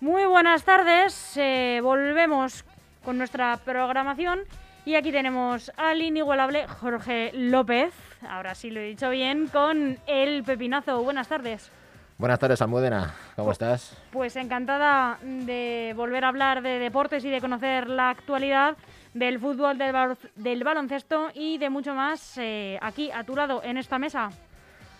[0.00, 2.64] Muy buenas tardes, eh, volvemos
[3.04, 4.40] con nuestra programación
[4.84, 7.92] y aquí tenemos al inigualable Jorge López,
[8.28, 11.02] ahora sí lo he dicho bien, con el Pepinazo.
[11.04, 11.70] Buenas tardes.
[12.18, 13.14] Buenas tardes, Almudena.
[13.36, 13.96] ¿Cómo estás?
[14.10, 18.76] Pues encantada de volver a hablar de deportes y de conocer la actualidad
[19.14, 23.98] del fútbol, del baloncesto y de mucho más eh, aquí a tu lado en esta
[23.98, 24.30] mesa.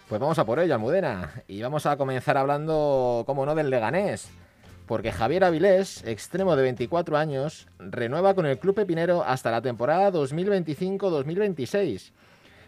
[0.08, 1.30] Pues vamos a por ello, Almudena.
[1.48, 4.30] Y vamos a comenzar hablando, como no, del Leganés.
[4.92, 10.12] Porque Javier Avilés, extremo de 24 años, renueva con el Club Pepinero hasta la temporada
[10.12, 12.12] 2025-2026.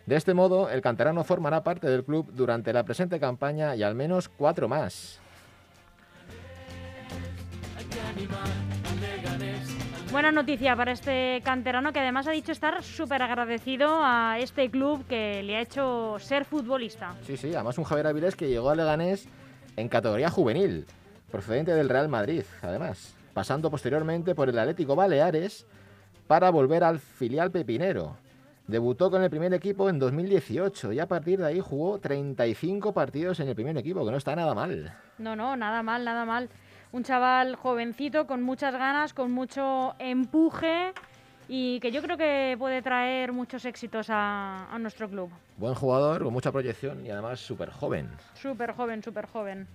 [0.07, 3.95] De este modo, el canterano formará parte del club durante la presente campaña y al
[3.95, 5.21] menos cuatro más.
[10.11, 15.07] Buena noticia para este canterano que además ha dicho estar súper agradecido a este club
[15.07, 17.17] que le ha hecho ser futbolista.
[17.27, 19.29] Sí, sí, además un Javier Avilés que llegó al Leganés
[19.77, 20.87] en categoría juvenil,
[21.35, 25.67] procedente del Real Madrid, además, pasando posteriormente por el Atlético Baleares
[26.29, 28.17] para volver al filial pepinero.
[28.69, 33.41] Debutó con el primer equipo en 2018 y a partir de ahí jugó 35 partidos
[33.41, 34.97] en el primer equipo, que no está nada mal.
[35.19, 36.49] No, no, nada mal, nada mal.
[36.93, 40.93] Un chaval jovencito con muchas ganas, con mucho empuje
[41.49, 45.31] y que yo creo que puede traer muchos éxitos a, a nuestro club.
[45.57, 48.09] Buen jugador, con mucha proyección y además súper joven.
[48.35, 49.67] Súper joven, súper joven.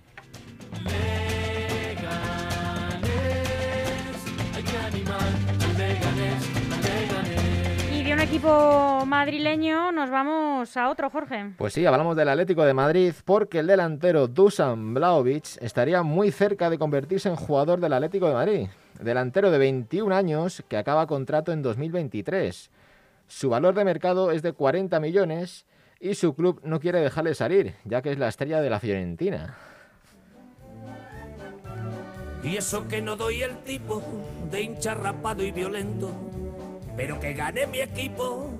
[7.92, 11.52] Y de un equipo madrileño nos vamos a otro, Jorge.
[11.58, 16.70] Pues sí, hablamos del Atlético de Madrid porque el delantero Dusan Blaovic estaría muy cerca
[16.70, 18.68] de convertirse en jugador del Atlético de Madrid.
[19.00, 22.70] Delantero de 21 años que acaba contrato en 2023.
[23.26, 25.66] Su valor de mercado es de 40 millones
[26.00, 29.56] y su club no quiere dejarle salir, ya que es la estrella de la Fiorentina.
[32.42, 34.02] Y eso que no doy el tipo
[34.50, 36.10] de hincha rapado y violento,
[36.96, 38.50] pero que gane mi equipo.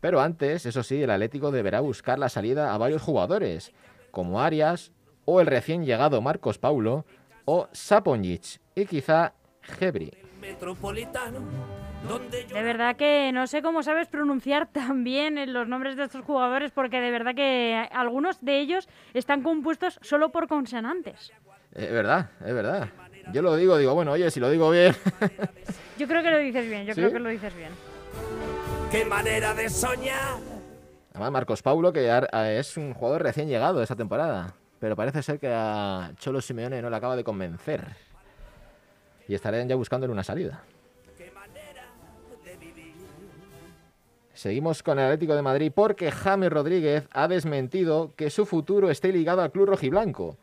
[0.00, 3.72] Pero antes, eso sí, el Atlético deberá buscar la salida a varios jugadores,
[4.10, 4.92] como Arias
[5.24, 7.04] o el recién llegado Marcos Paulo
[7.44, 10.12] o Saponjic y quizá Gebri.
[10.40, 11.40] Metropolitano,
[12.08, 16.04] donde yo De verdad que no sé cómo sabes pronunciar tan bien los nombres de
[16.04, 21.32] estos jugadores porque de verdad que algunos de ellos están compuestos solo por consonantes.
[21.74, 22.88] Es verdad, es verdad.
[23.32, 24.94] Yo lo digo, digo, bueno, oye, si lo digo bien.
[25.98, 27.00] Yo creo que lo dices bien, yo ¿Sí?
[27.00, 27.70] creo que lo dices bien.
[28.90, 30.38] qué manera de soñar.
[31.10, 32.10] Además, Marcos Paulo, que
[32.58, 34.54] es un jugador recién llegado esta temporada.
[34.78, 37.84] Pero parece ser que a Cholo Simeone no le acaba de convencer.
[39.28, 40.64] Y estarán ya buscándole una salida.
[44.32, 49.12] Seguimos con el Atlético de Madrid porque James Rodríguez ha desmentido que su futuro esté
[49.12, 50.38] ligado al club rojiblanco.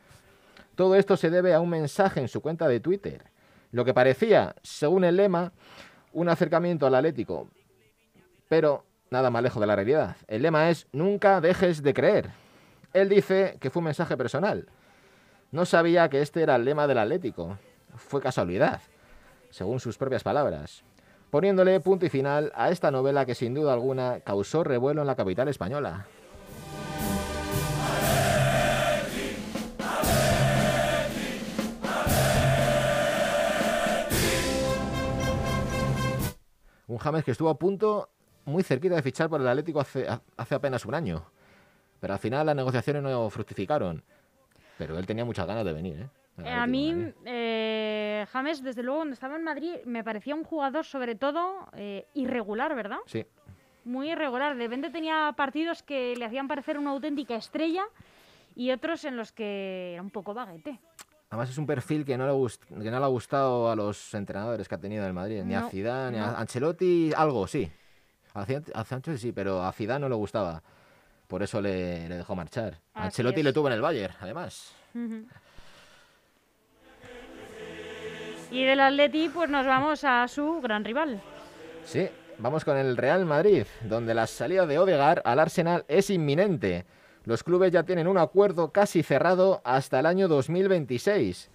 [0.78, 3.24] Todo esto se debe a un mensaje en su cuenta de Twitter.
[3.72, 5.52] Lo que parecía, según el lema,
[6.14, 7.50] un acercamiento al Atlético,
[8.48, 10.18] pero nada más lejos de la realidad.
[10.28, 12.30] El lema es nunca dejes de creer.
[12.94, 14.68] Él dice que fue un mensaje personal.
[15.52, 17.58] No sabía que este era el lema del Atlético.
[17.96, 18.80] Fue casualidad,
[19.50, 20.84] según sus propias palabras,
[21.32, 25.16] poniéndole punto y final a esta novela que sin duda alguna causó revuelo en la
[25.16, 26.06] capital española.
[36.98, 38.10] Un James que estuvo a punto,
[38.46, 41.24] muy cerquita de fichar por el Atlético hace, hace apenas un año.
[42.00, 44.04] Pero al final las negociaciones no fructificaron.
[44.80, 46.10] Pero él tenía muchas ganas de venir, ¿eh?
[46.44, 50.86] Eh, A mí, eh, James, desde luego, cuando estaba en Madrid, me parecía un jugador,
[50.86, 52.98] sobre todo, eh, irregular, ¿verdad?
[53.06, 53.24] Sí,
[53.86, 54.58] Muy irregular.
[54.58, 57.84] De repente tenía partidos que le hacían parecer una auténtica estrella
[58.56, 60.80] y otros en los que era un poco baguete.
[61.30, 64.14] Además es un perfil que no le, gust- que no le ha gustado a los
[64.14, 65.44] entrenadores que ha tenido en el Madrid.
[65.44, 67.70] Ni a No, Zidane, ni a Ancelotti, algo, sí.
[68.34, 70.62] A Zidane- a Sánchez sí, pero a Zidane no le gustaba.
[71.28, 72.80] Por eso le, le dejó marchar.
[72.94, 73.46] A Ancelotti es.
[73.46, 74.74] le tuvo en el Bayern, además.
[78.50, 81.22] Y del Atleti, pues nos vamos a su gran rival.
[81.84, 82.08] Sí,
[82.38, 86.86] vamos con el Real Madrid, donde la salida de Odegaard al Arsenal es inminente.
[87.28, 91.50] Los clubes ya tienen un acuerdo casi cerrado hasta el año 2026.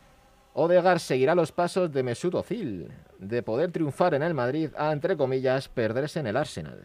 [0.52, 5.16] Odegaard seguirá los pasos de Mesut Özil, de poder triunfar en el Madrid a, entre
[5.16, 6.82] comillas, perderse en el Arsenal.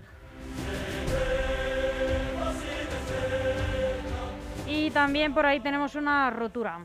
[4.66, 6.80] Y también por ahí tenemos una rotura.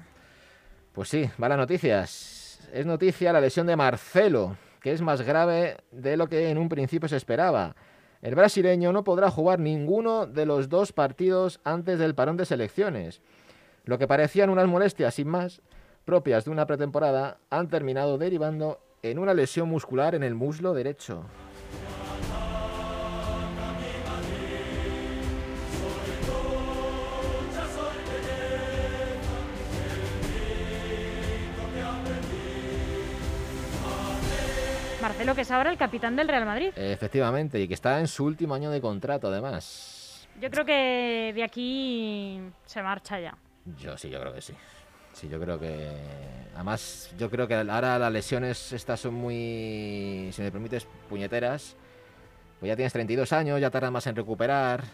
[0.93, 2.69] Pues sí, malas noticias.
[2.73, 6.69] Es noticia la lesión de Marcelo, que es más grave de lo que en un
[6.69, 7.77] principio se esperaba.
[8.23, 13.21] El brasileño no podrá jugar ninguno de los dos partidos antes del parón de selecciones.
[13.85, 15.61] Lo que parecían unas molestias sin más
[16.05, 21.25] propias de una pretemporada han terminado derivando en una lesión muscular en el muslo derecho.
[35.03, 36.71] Marcelo, que es ahora el capitán del Real Madrid.
[36.77, 40.29] Efectivamente, y que está en su último año de contrato, además.
[40.41, 43.37] Yo creo que de aquí se marcha ya.
[43.79, 44.55] Yo sí, yo creo que sí.
[45.13, 45.91] Sí, yo creo que.
[46.55, 50.31] Además, yo creo que ahora las lesiones estas son muy.
[50.33, 51.77] Si me permites, puñeteras.
[52.61, 54.85] Pues ya tienes 32 años, ya tardas más en recuperar.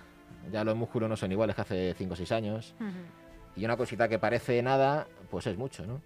[0.51, 2.75] Ya los músculos no son iguales que hace 5 o 6 años.
[3.57, 6.01] Y una cosita que parece nada, pues es mucho, ¿no?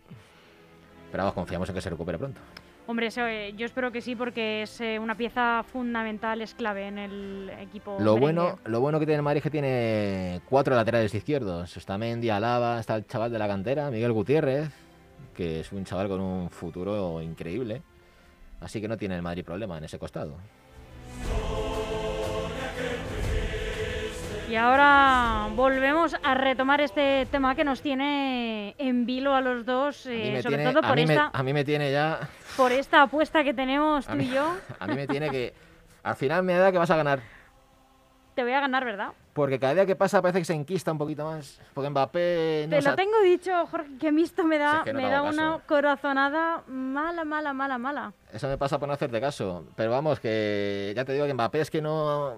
[1.13, 2.41] Pero vamos, confiamos en que se recupere pronto.
[2.87, 6.99] Hombre, eh, yo espero que sí, porque es eh, una pieza fundamental, es clave en
[6.99, 7.97] el equipo.
[8.01, 8.21] Lo merengue.
[8.21, 11.77] bueno, lo bueno que tiene el Madrid es que tiene cuatro laterales izquierdos.
[11.77, 14.71] Está Mendy, Alaba, está el chaval de la cantera, Miguel Gutiérrez,
[15.35, 17.83] que es un chaval con un futuro increíble.
[18.61, 20.37] Así que no tiene el Madrid problema en ese costado.
[24.53, 30.05] Y ahora volvemos a retomar este tema que nos tiene en vilo a los dos,
[30.07, 32.29] A eh, sobre tiene- todo a por me- esta, a mí me tiene ya.
[32.55, 34.55] por esta apuesta que tenemos tú mí, y yo.
[34.79, 35.55] a mí me tiene que.
[36.03, 37.21] Al final me da que vas a ganar.
[38.35, 39.13] Te voy a ganar, ¿verdad?
[39.33, 41.59] Porque cada día que pasa parece que se enquista un poquito más.
[41.73, 42.67] Porque Mbappé.
[42.69, 45.09] No Te lo tengo dicho, Jorge, que esto me Si da, es que no me
[45.09, 48.13] da una corazonada mala, mala, mala, mala.
[48.31, 49.65] Eso me pasa por no hacerte caso.
[49.77, 52.35] Pero vamos, que ya te digo que Mbappé es que no.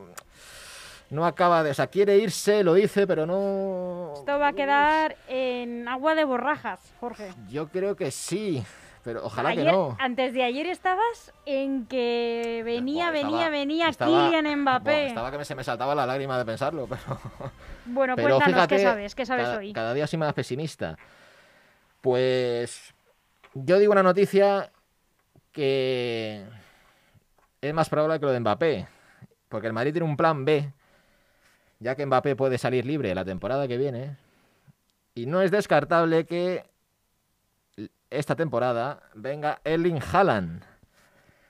[1.11, 1.71] No acaba de.
[1.71, 4.12] O sea, quiere irse, lo dice, pero no.
[4.15, 7.31] Esto va a quedar en agua de borrajas, Jorge.
[7.49, 8.65] Yo creo que sí.
[9.05, 9.97] Pero ojalá Ayer- que no.
[10.01, 15.06] Antes de ayer estabas en que venía, venía, estaba- venía estaba- Kylian Mbappé.
[15.09, 17.03] estaba que me- se me saltaba la lágrima de pensarlo, pero.
[17.85, 19.73] Bueno, Pero cuéntanos fíjate, qué sabes, qué sabes cada, hoy.
[19.75, 20.97] cada día soy más pesimista.
[22.00, 22.95] Pues
[23.55, 24.71] yo digo una noticia
[25.53, 26.45] que
[27.61, 28.89] es más probable que lo de Mbappé,
[29.50, 30.73] porque el Madrid tiene un plan B,
[31.85, 34.17] ya que Mbappé puede salir libre la temporada que viene,
[35.15, 36.65] y no es descartable que
[38.09, 40.65] esta temporada venga Erling Haaland.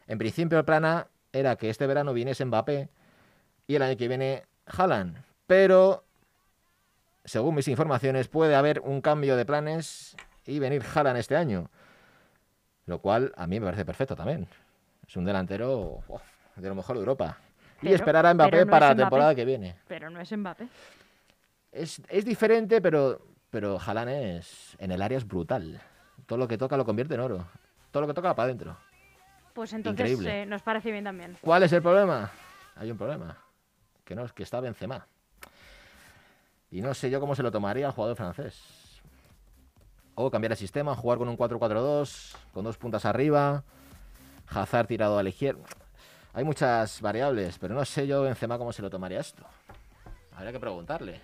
[0.09, 2.89] En principio el plan era que este verano viniese Mbappé
[3.69, 6.03] y el año que viene Haaland, pero
[7.25, 10.17] según mis informaciones, puede haber un cambio de planes
[10.47, 11.71] y venir Haaland este año.
[12.87, 14.49] Lo cual a mí me parece perfecto también.
[15.07, 16.03] Es un delantero
[16.57, 17.39] de lo mejor de Europa.
[17.83, 19.03] Y esperar a Mbappé no para la Mbappé.
[19.03, 19.77] temporada que viene.
[19.87, 20.69] Pero no es Mbappé.
[21.73, 25.81] Es, es diferente, pero, pero Haaland es, en el área es brutal.
[26.27, 27.47] Todo lo que toca lo convierte en oro.
[27.91, 28.77] Todo lo que toca va para adentro.
[29.53, 31.37] Pues entonces eh, nos parece bien también.
[31.41, 32.31] ¿Cuál es el problema?
[32.77, 33.39] Hay un problema.
[34.05, 35.07] Que no, es que está Benzema.
[36.71, 39.01] Y no sé yo cómo se lo tomaría el jugador francés.
[40.17, 43.63] O cambiar el sistema, jugar con un 4-4-2, con dos puntas arriba,
[44.49, 45.65] Hazard tirado a la izquierda.
[46.35, 49.45] Hay muchas variables, pero no sé yo Benzema cómo se lo tomaría esto.
[50.37, 51.21] Habría que preguntarle.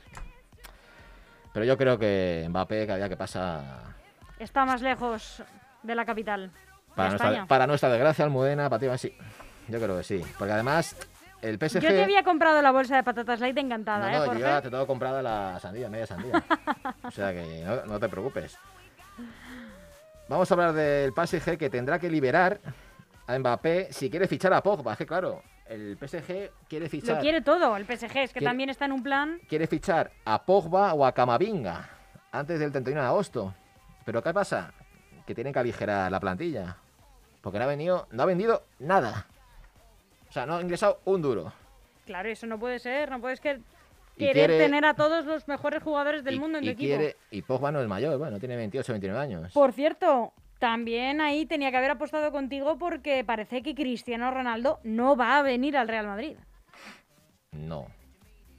[1.52, 3.96] Pero yo creo que Mbappé cada día que pasa
[4.38, 5.42] Está más lejos
[5.82, 6.50] de la capital.
[6.94, 7.46] para nuestra, España.
[7.46, 9.16] para nuestra desgracia, Almudena, para ti, sí.
[9.66, 10.22] Yo creo que sí.
[10.38, 10.96] Porque además,
[11.42, 11.80] el PSG.
[11.80, 14.40] Yo te había comprado la bolsa de patatas light encantada, no, ¿eh, no, Jorge?
[14.40, 16.42] yo te tengo comprada la sandía, media sandía.
[17.02, 18.56] o sea que no, no te preocupes.
[20.28, 22.60] Vamos a hablar del PSG que tendrá que liberar
[23.26, 24.92] a Mbappé si quiere fichar a Pogba.
[24.92, 28.46] Es que claro, el PSG quiere fichar, Lo quiere todo el PSG, es que Quiere-
[28.46, 29.40] también está en un plan.
[29.48, 31.88] quiere fichar a Pogba o a Camavinga
[32.32, 33.54] antes del 31 de agosto.
[34.04, 34.72] Pero ¿qué pasa?
[35.26, 36.76] Que tienen que aligerar la plantilla.
[37.42, 39.26] Porque no ha, venido, no ha vendido nada.
[40.28, 41.52] O sea, no ha ingresado un duro.
[42.06, 43.60] Claro, eso no puede ser, no puedes que
[44.18, 46.88] querer quiere- tener a todos los mejores jugadores del y, mundo en y tu equipo.
[46.98, 49.52] quiere- y Pogba no es mayor, bueno, tiene 28 29 años.
[49.52, 55.16] Por cierto, también ahí tenía que haber apostado contigo porque parece que Cristiano Ronaldo no
[55.16, 56.36] va a venir al Real Madrid.
[57.50, 57.86] No,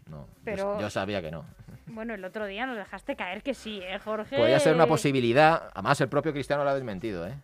[0.10, 0.26] no.
[0.26, 1.46] yo- Pero- Yo, sabía que no.
[1.88, 4.36] Bueno, el otro día nos dejaste caer que sí, ¿eh, Jorge?
[4.38, 5.70] Podría ser una posibilidad.
[5.74, 7.36] Además, el propio Cristiano lo ha desmentido, ¿eh?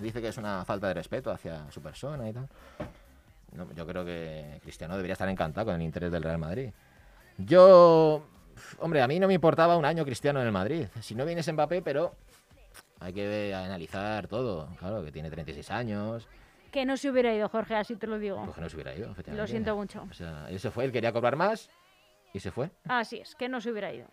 [0.00, 2.48] Dice que es una falta de respeto hacia su persona y tal.
[3.52, 6.70] No, yo creo que Cristiano debería estar encantado con el interés del Real Madrid.
[7.38, 8.24] Yo,
[8.80, 10.86] hombre, a mí no me importaba un año Cristiano en el Madrid.
[11.00, 12.14] Si no vienes Mbappé, pero
[13.02, 14.68] hay que analizar todo.
[14.78, 16.28] Claro, que tiene 36 años,
[16.70, 18.42] Que no se hubiera ido, Jorge, así te lo digo.
[18.44, 19.42] pues que no se hubiera ido, efectivamente.
[19.42, 20.06] Lo siento mucho.
[20.10, 21.68] O sea, él se fue, él quería cobrar más
[22.32, 22.70] y se fue.
[22.88, 24.06] Así es, que no se hubiera ido.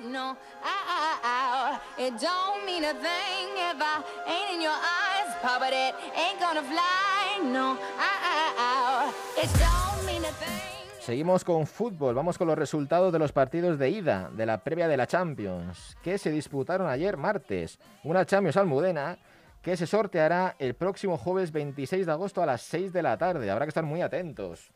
[0.00, 0.76] No, I,
[1.24, 5.34] I, I, it don't mean a thing if I ain't in your eyes.
[5.42, 7.42] Papa, that ain't gonna fly.
[7.42, 10.67] No, I, I, I, it don't mean a thing.
[11.08, 14.88] Seguimos con fútbol, vamos con los resultados de los partidos de ida de la previa
[14.88, 17.78] de la Champions, que se disputaron ayer martes.
[18.04, 19.16] Una Champions Almudena
[19.62, 23.50] que se sorteará el próximo jueves 26 de agosto a las 6 de la tarde.
[23.50, 24.70] Habrá que estar muy atentos.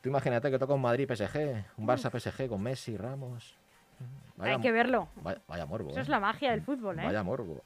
[0.00, 3.56] Tú imagínate que toca un Madrid-PSG, un Barça-PSG con Messi, Ramos.
[4.36, 5.08] Vaya, Hay que verlo.
[5.16, 5.90] vaya, vaya morbo.
[5.90, 6.02] Eso ¿eh?
[6.02, 7.04] es la magia del fútbol, ¿eh?
[7.04, 7.64] Vaya morbo.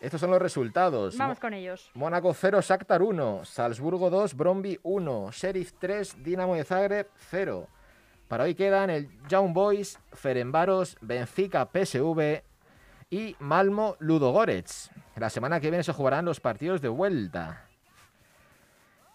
[0.00, 1.16] Estos son los resultados.
[1.18, 1.90] Vamos Mo- con ellos.
[1.94, 7.68] Mónaco 0, Shakhtar 1, Salzburgo 2, Bromby 1, Sheriff 3, Dinamo de Zagreb 0.
[8.28, 12.42] Para hoy quedan el Young Boys, Ferenbaros, Benfica PSV
[13.10, 14.90] y Malmo Ludogorets.
[15.16, 17.66] La semana que viene se jugarán los partidos de vuelta.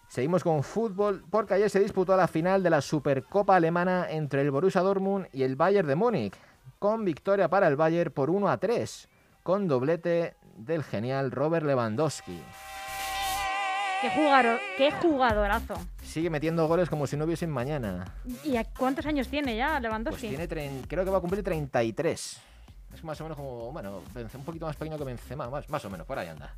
[0.07, 4.51] Seguimos con fútbol porque ayer se disputó la final de la Supercopa alemana entre el
[4.51, 6.35] Borussia Dortmund y el Bayern de Múnich,
[6.77, 9.09] con victoria para el Bayern por 1 a 3,
[9.43, 12.41] con doblete del genial Robert Lewandowski.
[14.01, 15.75] Qué, jugaro- qué jugadorazo.
[16.03, 18.05] Sigue metiendo goles como si no hubiesen mañana.
[18.43, 20.27] ¿Y a cuántos años tiene ya Pues Lewandowski?
[20.29, 22.39] tiene trein- creo que va a cumplir 33.
[22.93, 24.01] Es más o menos como, bueno,
[24.33, 26.55] un poquito más pequeño que Benzema, más, más o menos, por ahí anda.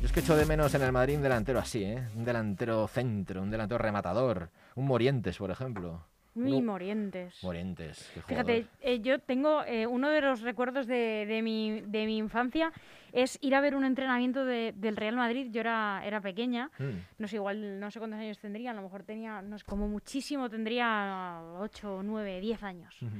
[0.00, 2.08] Yo es que echo de menos en el Madrid un delantero así, ¿eh?
[2.16, 4.50] Un delantero centro, un delantero rematador.
[4.76, 6.00] Un Morientes, por ejemplo.
[6.34, 7.42] Muy morientes.
[7.42, 12.06] Morientes, qué Fíjate, eh, yo tengo eh, uno de los recuerdos de, de mi, de
[12.06, 12.72] mi infancia
[13.12, 15.48] es ir a ver un entrenamiento de- del Real Madrid.
[15.50, 16.90] Yo era, era pequeña, Mm.
[17.18, 19.88] no sé, igual no sé cuántos años tendría, a lo mejor tenía, no sé, como
[19.88, 22.96] muchísimo tendría 8, 9, 10 años.
[23.02, 23.16] Ujú.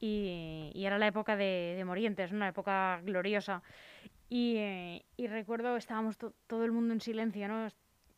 [0.00, 3.62] y, y era la época de, de Morientes, una época gloriosa.
[4.28, 7.68] Y, eh, y recuerdo, estábamos to- todo el mundo en silencio, ¿no?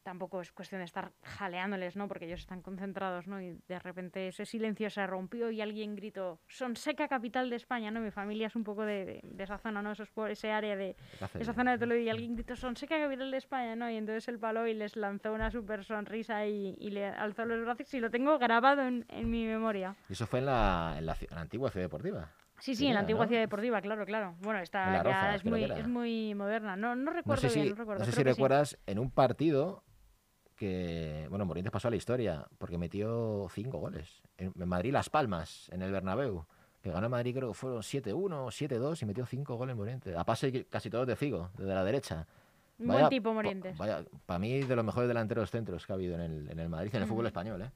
[0.07, 2.07] Tampoco es cuestión de estar jaleándoles, ¿no?
[2.07, 3.43] Porque ellos están concentrados, ¿no?
[3.43, 7.99] Y de repente ese silencio se rompió y alguien gritó, Sonseca, capital de España, ¿no?
[7.99, 9.91] Mi familia es un poco de, de- de esa zona, ¿no?
[9.91, 10.95] Eso es por ese área de,
[11.41, 13.91] esa zona de Toledo y alguien gritó Sonseca capital de España, ¿no?
[13.91, 17.61] Y entonces él paró y les lanzó una super sonrisa y, y le alzó los
[17.65, 19.97] brazos y lo tengo grabado en, en mi memoria.
[20.09, 22.31] Y eso fue en la, en la ci- en la antigua ciudad deportiva.
[22.59, 23.29] Sí, sí, en la antigua ¿no?
[23.29, 24.35] ciudad deportiva, claro, claro.
[24.41, 26.75] Bueno, En esta ya es muy, es muy moderna.
[26.77, 27.99] No, no No recuerdo bien, no recuerdo.
[27.99, 28.23] no sé si sí.
[28.23, 29.83] recuerdas en un partido
[30.57, 34.23] que, bueno, Morientes pasó a la historia porque metió cinco goles.
[34.39, 36.45] En, Madrid Las Palmas, en el Bernabéu,
[36.83, 40.17] que ganó Madrid creo que fueron 7-1, 7-2 y metió cinco goles Morientes.
[40.17, 42.27] A pase casi todos de Figo, desde la derecha.
[42.79, 43.77] Un buen tipo, Morientes.
[44.27, 46.95] Para mí de los mejores delanteros centros que ha habido en el, en el Madrid,
[46.95, 47.71] en el fútbol español, ¿eh?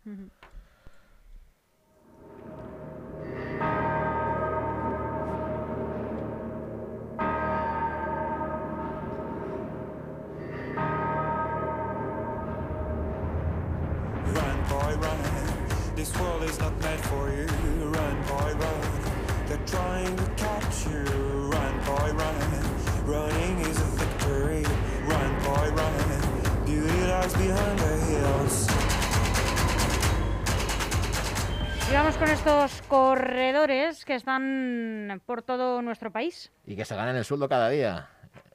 [31.91, 36.53] Y vamos con estos corredores que están por todo nuestro país.
[36.65, 38.09] Y que se ganan el sueldo cada día.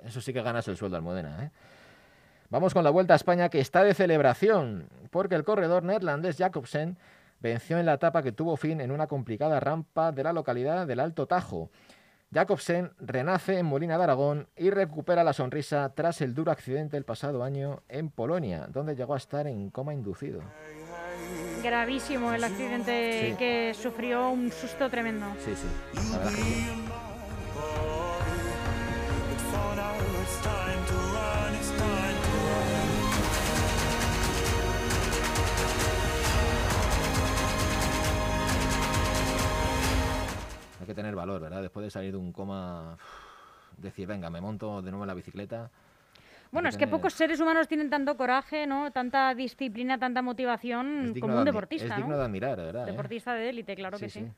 [0.06, 1.44] Eso sí que ganas el sueldo, Almudena.
[1.44, 1.51] ¿eh?
[2.50, 6.98] Vamos con la Vuelta a España que está de celebración, porque el corredor neerlandés Jacobsen
[7.42, 11.01] venció en la etapa que tuvo fin en una complicada rampa de la localidad del
[11.01, 11.70] Alto Tajo.
[12.34, 17.04] Jacobsen renace en Molina de Aragón y recupera la sonrisa tras el duro accidente el
[17.04, 20.42] pasado año en Polonia, donde llegó a estar en coma inducido.
[21.65, 23.38] Gravísimo el accidente Sí.
[23.38, 25.25] que sufrió, un susto tremendo.
[25.43, 25.67] Sí, sí,
[26.12, 26.75] la verdad que.
[40.79, 41.62] Hay que tener valor, ¿verdad?
[41.62, 42.98] Después de salir de un coma,
[43.77, 45.72] decir, venga, me monto de nuevo en la bicicleta.
[46.52, 48.92] Bueno, es que pocos seres humanos tienen tanto coraje, ¿no?
[48.92, 52.18] Tanta disciplina, tanta motivación como un deportista, Es digno ¿no?
[52.18, 52.88] de admirar, ¿verdad?
[52.88, 52.92] eh?
[52.92, 54.25] Deportista de élite, claro que Sí, sí.
[54.25, 54.32] sí.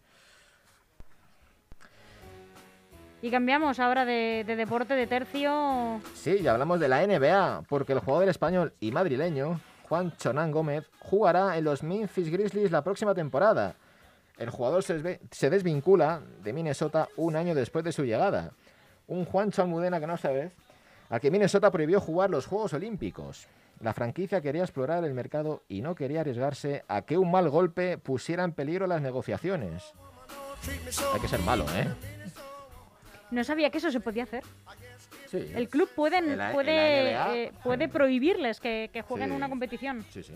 [3.22, 6.00] Y cambiamos ahora de, de deporte, de tercio.
[6.14, 9.60] Sí, ya hablamos de la NBA, porque el jugador español y madrileño,
[9.90, 13.76] Juan Chonán Gómez, jugará en los Memphis Grizzlies la próxima temporada.
[14.38, 18.52] El jugador se, se desvincula de Minnesota un año después de su llegada.
[19.08, 20.52] Un Juancho Almudena que no sabes,
[21.10, 23.48] al que Minnesota prohibió jugar los Juegos Olímpicos.
[23.80, 27.98] La franquicia quería explorar el mercado y no quería arriesgarse a que un mal golpe
[27.98, 29.94] pusiera en peligro las negociaciones.
[31.14, 31.88] Hay que ser malo, ¿eh?
[33.30, 34.44] No sabía que eso se podía hacer.
[35.30, 35.52] Sí.
[35.54, 36.20] El club puede,
[36.66, 39.36] eh, puede prohibirles que, que jueguen Sí.
[39.36, 40.06] una competición.
[40.10, 40.34] Sí, sí.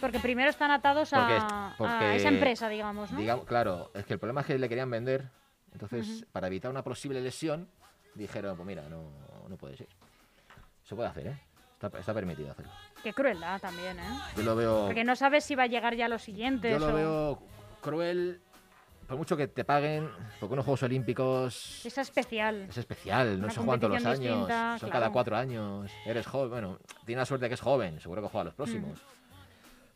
[0.00, 3.18] Porque primero están atados a, Porque- a esa empresa, digamos, ¿no?
[3.18, 5.28] Digamos, claro, es que el problema es que le querían vender.
[5.72, 7.68] Entonces, para evitar una posible lesión,
[8.18, 9.10] dijeron, pues mira, no,
[9.48, 9.88] no puede ser.
[10.84, 11.38] Se puede hacer, ¿eh?
[11.80, 12.72] Está, está permitido hacerlo.
[13.02, 14.18] Qué crueldad también, ¿eh?
[14.36, 16.70] Yo lo veo, Porque no sabes si va a llegar ya lo siguiente.
[16.70, 17.42] yo lo veo
[17.80, 18.40] cruel,
[19.06, 20.10] por mucho que te paguen,
[20.40, 22.66] porque unos Juegos Olímpicos Es especial.
[22.68, 24.92] es especial, no se juegan todos los años, distinta, son claro.
[25.04, 28.44] cada cuatro años, eres joven, bueno, tiene la suerte que es joven, seguro que juega
[28.46, 28.98] los próximos.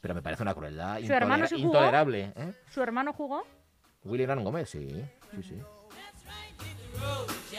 [0.00, 1.67] Pero me parece una crueldad ¿Su hermano sí jugó?
[1.67, 2.33] intolerable.
[2.37, 2.52] ¿eh?
[2.71, 3.45] ¿Su hermano jugó?
[4.05, 4.88] Willy Hernán Gómez, sí,
[5.35, 5.62] sí, sí.
[7.52, 7.57] Y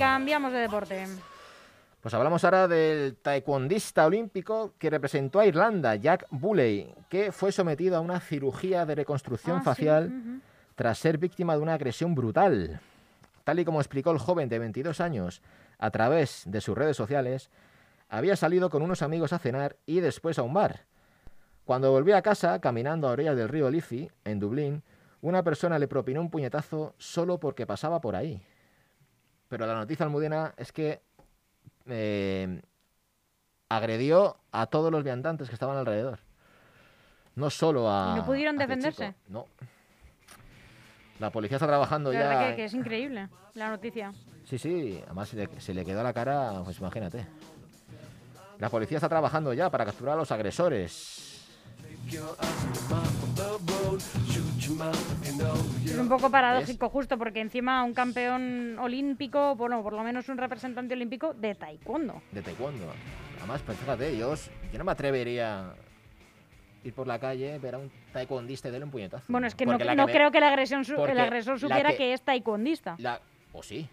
[0.00, 1.06] cambiamos de deporte.
[2.00, 7.98] Pues hablamos ahora del taekwondista olímpico que representó a Irlanda, Jack Bulley, que fue sometido
[7.98, 10.40] a una cirugía de reconstrucción Ah, sí, facial
[10.74, 12.80] tras ser víctima de una agresión brutal.
[13.44, 15.42] Tal y como explicó el joven de 22 años
[15.78, 17.50] a través de sus redes sociales,
[18.08, 20.86] había salido con unos amigos a cenar y después a un bar.
[21.66, 24.82] Cuando volvió a casa, caminando a orillas del río Liffey, en Dublín,
[25.20, 28.42] una persona le propinó un puñetazo solo porque pasaba por ahí.
[29.50, 31.02] Pero la noticia almudena es que
[31.86, 32.62] eh,
[33.68, 36.20] agredió a todos los viandantes que estaban alrededor.
[37.34, 38.12] No solo a.
[38.14, 39.14] ¿Y no pudieron este defenderse?
[39.28, 39.46] No.
[41.18, 42.28] La policía está trabajando La ya.
[42.28, 44.12] verdad que, que es increíble la noticia.
[44.44, 47.26] Sí, sí, además se le, se le quedó la cara, pues imagínate.
[48.58, 51.48] La policía está trabajando ya para capturar a los agresores.
[55.84, 60.38] Es un poco paradójico justo porque encima un campeón olímpico, bueno, por lo menos un
[60.38, 62.22] representante olímpico de taekwondo.
[62.32, 62.86] de taekwondo.
[63.38, 64.34] Además, pues fíjate, yo,
[64.76, 65.72] no me atrevería
[66.84, 69.24] ir por la calle, ver a un taekwondista y darle un puñetazo.
[69.28, 71.96] Bueno, es que no, Porque no me- creo que el, agresión el agresor supiera que-
[71.96, 72.12] que...
[72.12, 72.96] es taekwondista.
[72.98, 73.20] La...
[73.52, 73.88] O sí,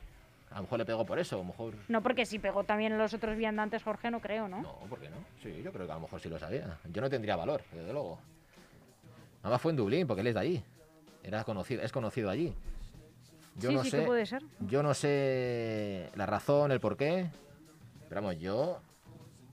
[0.51, 1.73] a lo mejor le pegó por eso, a lo mejor...
[1.87, 4.61] No, porque si pegó también a los otros viandantes, Jorge, no creo, ¿no?
[4.61, 5.17] No, ¿por qué no?
[5.41, 6.77] Sí, yo creo que a lo mejor sí lo sabía.
[6.91, 8.19] Yo no tendría valor, desde luego.
[9.47, 10.63] Además fue en Dublín, porque él es de allí.
[11.23, 12.53] Era conocido, es conocido allí.
[13.55, 14.43] Yo sí, no sí sé, que puede ser.
[14.59, 17.29] Yo no sé la razón, el porqué.
[18.09, 18.81] Pero vamos, yo.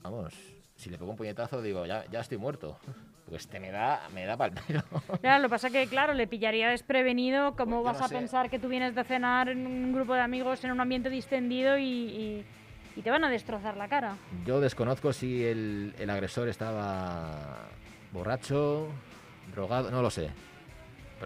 [0.03, 0.33] Vamos,
[0.75, 2.77] si le pego un puñetazo, digo, ya, ya estoy muerto.
[3.23, 4.83] Porque este me da, me da pal pelo.
[5.21, 7.55] Claro, lo pasa que, claro, le pillaría desprevenido.
[7.55, 8.15] ¿Cómo Pues vas no a sé.
[8.15, 11.77] pensar que tú vienes de cenar en un grupo de amigos en un ambiente distendido
[11.77, 12.45] y, y-
[12.97, 14.17] y te van a destrozar la cara?
[14.45, 17.67] Yo desconozco si el, el agresor estaba
[18.13, 18.87] borracho,
[19.55, 20.29] drogado, no lo sé.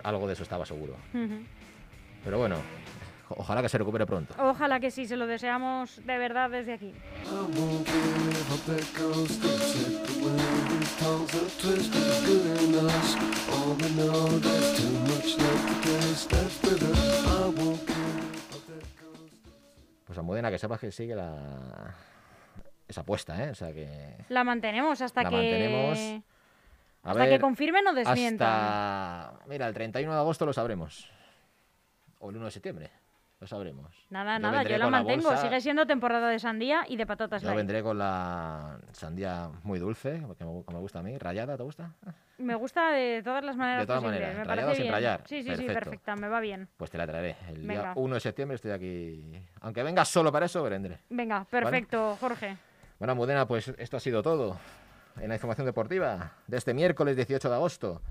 [0.03, 0.95] Algo de eso estaba seguro.
[2.23, 2.57] Pero bueno,
[3.29, 4.33] ojalá que se recupere pronto.
[4.39, 6.93] Ojalá que sí, se lo deseamos de verdad desde aquí.
[20.05, 21.95] Pues Almudena, que sepas que sigue la...
[22.87, 23.51] esa apuesta, ¿eh?
[23.51, 24.15] O sea que...
[24.29, 25.35] La mantenemos hasta La que.
[25.35, 26.23] mantenemos.
[27.03, 28.47] A hasta que confirmen o desmientan.
[28.47, 29.39] Hasta...
[29.47, 31.09] Mira, el 31 de agosto lo sabremos.
[32.19, 32.91] O el 1 de septiembre.
[33.39, 33.95] Lo sabremos.
[34.09, 35.37] Nada, Yo nada, yo la mantengo.
[35.37, 37.57] Sigue siendo temporada de sandía y de patatas Yo light.
[37.57, 41.17] vendré con la sandía muy dulce, que me, gusta a mí.
[41.17, 41.93] ¿Rayada te gusta?
[42.37, 44.21] Me gusta de todas las maneras De todas posibles.
[44.21, 44.93] maneras, me rayada sin bien.
[44.93, 45.21] rayar.
[45.25, 46.67] Sí, sí, sí, perfecta, me va bien.
[46.75, 47.37] Pues te la traeré.
[47.47, 47.81] El Venga.
[47.81, 49.41] día 1 de septiembre estoy aquí.
[49.61, 50.99] Aunque vengas solo para eso, vendré.
[51.09, 52.57] Venga, perfecto, Jorge.
[52.97, 54.57] Bueno, Mudena, pues esto ha sido todo
[55.21, 58.01] en la información deportiva de este miércoles 18 de agosto.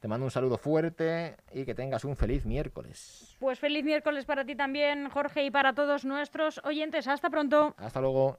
[0.00, 3.36] Te mando un saludo fuerte y que tengas un feliz miércoles.
[3.38, 7.06] Pues feliz miércoles para ti también, Jorge, y para todos nuestros oyentes.
[7.06, 7.74] Hasta pronto.
[7.78, 8.38] Hasta luego.